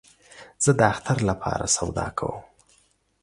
زه 0.63 0.71
د 0.79 0.81
اختر 0.93 1.17
له 1.29 1.33
پاره 1.41 1.67
سودا 1.75 2.07
کوم 2.17 2.37